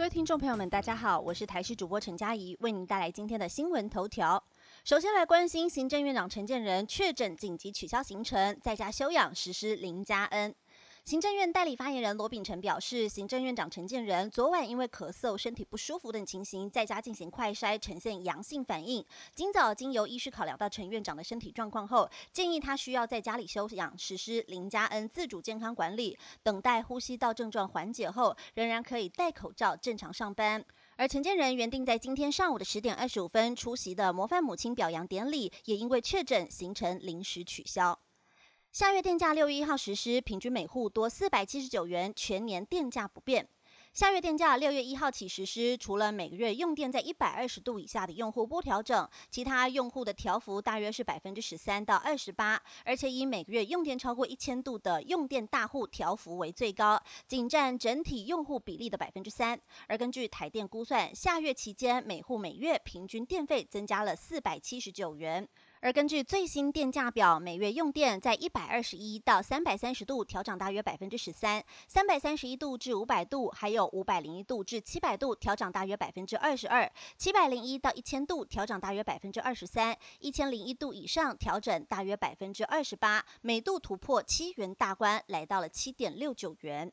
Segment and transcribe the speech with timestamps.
[0.00, 4.42] 各位听众朋友们，大家好，我是台视主播陈佳怡，为您带来今天的新闻头条。
[4.82, 10.54] 首先来关心行政院长陈建仁确诊紧急取消行程，在家休养，实施零加 N。
[11.04, 19.04] 行政院代理发言人罗秉成表示，行政院长陈建仁昨晚因为咳嗽、身体不舒服等情形，在家进行快筛，呈现阳性反应。
[19.34, 30.64] 今早经由医师考量到陈院长的身体状况后，建议他需要在家里休养，实施零加 N 自主健康管理，等待呼吸道症状缓解后，仍然可以戴口罩正常上班。
[30.96, 37.98] 而陈建仁原定在今天上午的十点二十五分出席的模范母亲表扬典礼，也因为确诊，行程临时取消。
[38.72, 43.48] 下月电价六月一号实施，平均每户多四百七十九元，全年电价不变。
[43.92, 59.60] 下月电价六月一号起实施，除了每个月用电在一百二十度以下的用户不调整，其他用户的调幅大约是百分之十三到二十八，而且以每个月用电超过一千度的用电大户调幅为最高，仅占整体用户比例的百分之三。
[59.88, 65.48] 而根据台电估算，下月期间每户每月平均电费增加了四百七十九元。
[65.82, 86.92] 而根据最新电价表，每月用电在一百二十一到三百三十度调涨大约百分之十三，三百三十一度至五百度，还有五百零一度至七百度调涨大约百分之二十二，七百零一到一千度调涨大约百分之二十三，一千零一度以上调整大约百分之二十八，每度突破七元大关，来到了七点六九元。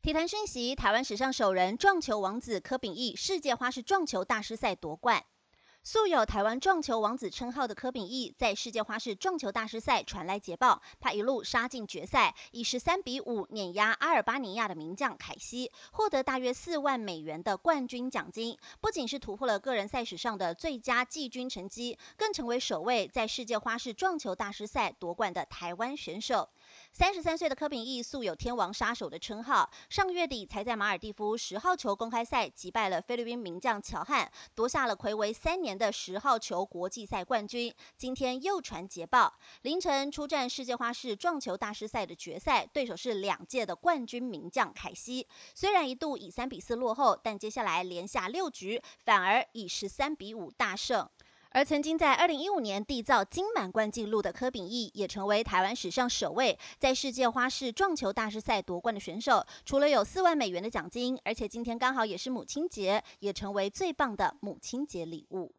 [0.00, 5.22] 体坛讯息：台湾史上首人撞球王子柯秉义世界花式撞球大师赛夺冠。
[5.86, 18.56] 素有台湾撞球王子称号的柯秉义，在世界花式撞球大师赛传来捷报，他一路杀进决赛，以十三比五碾压阿尔巴尼亚的名将凯西，获得大约四万美元的冠军奖金。
[18.80, 26.48] 不仅是突破了个人赛史上的最佳季军成绩，更成为首位在世界花式撞球大师赛夺冠的台湾选手。
[26.94, 35.74] 三十三岁的柯秉义素有“天王杀手”的称号，上个月底才在马尔蒂夫十号球公开赛击败了菲律宾名将乔汉，夺下了魁违三年。
[35.74, 45.26] 的十号球国际赛冠军，今天又传捷报，凌晨出战世界花式撞球大师赛的决赛，对手是两届的冠军名将凯西。
[45.52, 51.10] 虽然一度以三比四落后，但接下来连下六局，反而以十三比五大胜。
[51.54, 59.46] 而曾经在二零一五年缔造金满贯纪录的柯秉义，也成为台湾史上首位在世界花式撞球大师赛夺冠的选手。
[59.64, 65.54] 除了有四万美元的奖金，而且今天刚好也是母亲节，也成为最棒的母亲节礼物。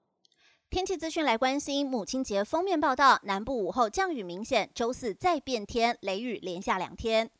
[0.69, 7.31] 天气资讯来关心，母亲节封面报道，南部午后降雨明显，周四再变天，雷雨连下两天。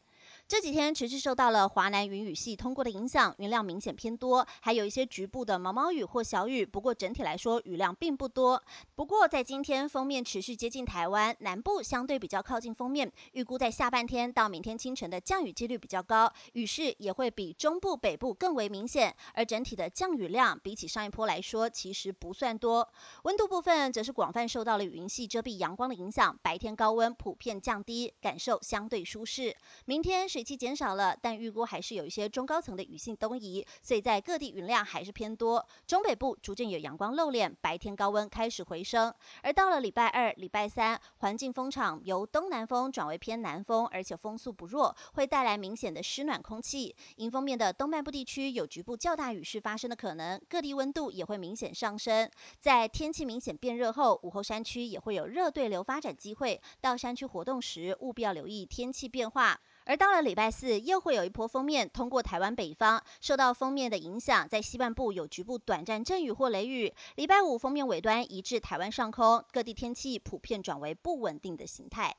[0.48, 6.64] 这几天持续受到了华南云雨系通过的影响，云量明显偏多，还有一些局部的毛毛雨或小雨。
[6.64, 8.62] 不过整体来说，雨量并不多。
[8.94, 19.16] 不过在今天，封面持续接近台湾南部，相对比较靠近封面，预估在下半天到明天清晨的降雨几率比较高，雨势也会比中部、北部更为明显。
[19.34, 22.88] 而整体的降雨量比起上一波来说，其实不算多。
[23.24, 29.56] 温度部分则是广泛受到了云系遮蔽阳光的影响，白天高温普遍降低，感受相对舒适。
[29.86, 30.30] 明天。
[30.36, 35.66] 水汽减少了，但预估还是有一些中高层的雨性东移，所以在各地云量还是偏多。
[35.88, 39.14] 中北部逐渐有阳光露脸，白天高温开始回升。
[39.44, 46.94] 而到了礼拜二、礼拜三，环境风场由东南风转为偏南风，而且风速不弱，会带来明显的湿暖空气。
[47.16, 52.30] 迎风面的东半部地区有局部较大雨势发生的可能，各地温度也会明显上升。
[52.60, 59.58] 在天气明显变热后，午后山区也会有热对流发展机会，到山区活动时务必要留意天气变化。
[59.86, 66.92] 而到了礼拜四，又会有一波封面通过台湾北方，受到锋面的影响，在西半部有局部短暂阵雨或雷雨。
[67.16, 72.16] 礼拜五，封面尾端移至台湾上空，各地天气普遍转为不稳定的形态。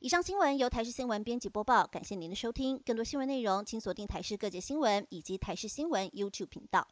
[0.00, 2.80] 以上新闻由台视新闻编辑播报，感谢您的收听。
[2.86, 6.88] 更多新闻内容，请锁定台视各界新闻以及台视新闻 YouTube 频道。